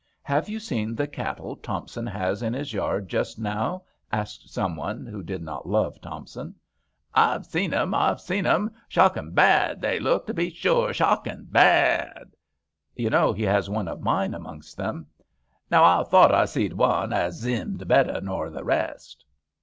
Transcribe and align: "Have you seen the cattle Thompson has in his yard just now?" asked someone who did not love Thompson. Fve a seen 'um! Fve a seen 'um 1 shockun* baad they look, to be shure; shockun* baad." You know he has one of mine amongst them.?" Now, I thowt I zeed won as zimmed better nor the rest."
"Have 0.33 0.49
you 0.49 0.59
seen 0.59 0.95
the 0.95 1.05
cattle 1.05 1.55
Thompson 1.55 2.07
has 2.07 2.41
in 2.41 2.55
his 2.55 2.73
yard 2.73 3.07
just 3.07 3.37
now?" 3.37 3.83
asked 4.11 4.49
someone 4.51 5.05
who 5.05 5.21
did 5.21 5.43
not 5.43 5.69
love 5.69 6.01
Thompson. 6.01 6.55
Fve 7.15 7.41
a 7.41 7.43
seen 7.43 7.71
'um! 7.71 7.91
Fve 7.91 8.15
a 8.15 8.19
seen 8.19 8.45
'um 8.47 8.63
1 8.63 8.73
shockun* 8.89 9.31
baad 9.35 9.79
they 9.79 9.99
look, 9.99 10.25
to 10.25 10.33
be 10.33 10.49
shure; 10.49 10.89
shockun* 10.89 11.45
baad." 11.51 12.33
You 12.95 13.11
know 13.11 13.31
he 13.31 13.43
has 13.43 13.69
one 13.69 13.87
of 13.87 14.01
mine 14.01 14.33
amongst 14.33 14.75
them.?" 14.75 15.05
Now, 15.69 15.83
I 15.83 16.03
thowt 16.03 16.31
I 16.33 16.45
zeed 16.45 16.73
won 16.73 17.13
as 17.13 17.35
zimmed 17.39 17.87
better 17.87 18.19
nor 18.21 18.49
the 18.49 18.63
rest." 18.63 19.23